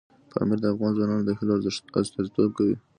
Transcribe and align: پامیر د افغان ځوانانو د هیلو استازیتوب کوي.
پامیر 0.31 0.59
د 0.61 0.65
افغان 0.73 0.91
ځوانانو 0.97 1.25
د 1.27 1.31
هیلو 1.39 1.55
استازیتوب 1.99 2.49
کوي. 2.57 2.75